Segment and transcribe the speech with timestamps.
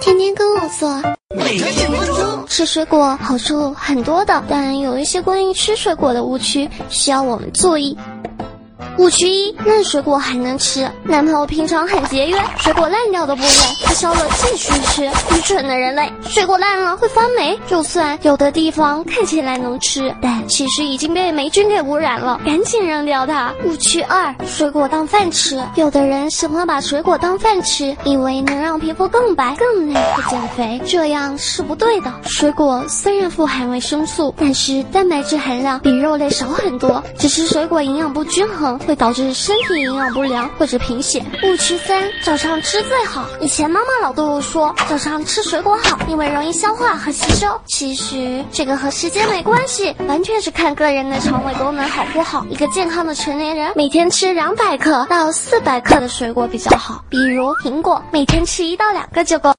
[0.00, 0.88] 天天跟我做。
[1.34, 7.96] 每天几分钟，吃水果好处很多的，但有一些关于吃水果的误区需要我们注意。
[8.98, 10.90] 误区一：烂水果还能吃。
[11.04, 15.04] 男朋友平常很节约，水果烂掉的部分他烧了继续吃。
[15.04, 23.52] 愚蠢的人类，水果烂了会发霉，就算有的地方看起来能吃，但其实已经被霉菌给污染了，赶紧扔掉它。
[23.64, 25.62] 误区二：水果当饭吃。
[25.74, 32.12] 有的人喜欢把水果当饭吃，以为能让皮肤更白、更嫩、不减肥，这样是不对的。
[32.24, 38.80] 水果虽然富含维生素，但是蛋白质含量比肉类少很多，只是水果营养不均衡。
[38.86, 41.22] 会导致身体营养不良或者贫血。
[41.42, 43.26] 误区三：早上吃最好。
[43.40, 47.48] 以前妈妈老对我说，早上吃水果好，因为容易消化和吸收。
[47.66, 52.46] 其实这个和时间没关系，完全是看个人的肠胃功能好不好。
[52.48, 59.52] 一个健康的成年人，每天吃两百克到四百克的水果比较好，比如苹果，每天吃一到两个就够。